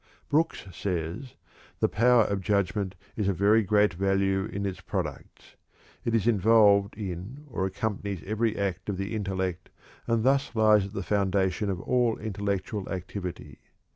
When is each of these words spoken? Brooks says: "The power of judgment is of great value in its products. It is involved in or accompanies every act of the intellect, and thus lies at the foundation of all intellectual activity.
Brooks 0.29 0.65
says: 0.71 1.35
"The 1.79 1.87
power 1.87 2.23
of 2.23 2.41
judgment 2.41 2.95
is 3.15 3.27
of 3.27 3.37
great 3.37 3.93
value 3.93 4.45
in 4.45 4.65
its 4.65 4.81
products. 4.81 5.55
It 6.03 6.15
is 6.15 6.25
involved 6.25 6.97
in 6.97 7.45
or 7.47 7.67
accompanies 7.67 8.23
every 8.25 8.57
act 8.57 8.89
of 8.89 8.97
the 8.97 9.15
intellect, 9.15 9.69
and 10.07 10.23
thus 10.23 10.55
lies 10.55 10.87
at 10.87 10.93
the 10.93 11.03
foundation 11.03 11.69
of 11.69 11.79
all 11.81 12.17
intellectual 12.17 12.89
activity. 12.89 13.59